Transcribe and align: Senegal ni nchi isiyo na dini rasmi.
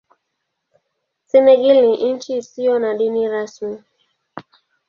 Senegal 1.25 1.81
ni 1.87 2.13
nchi 2.13 2.37
isiyo 2.37 2.79
na 2.79 2.93
dini 2.93 3.27
rasmi. 3.29 3.83